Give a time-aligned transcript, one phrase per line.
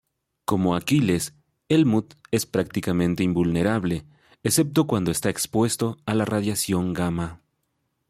[0.45, 1.35] Como Aquiles,
[1.69, 4.03] Helmut es prácticamente invulnerable,
[4.41, 7.43] excepto cuando está expuesto a la radiación gamma.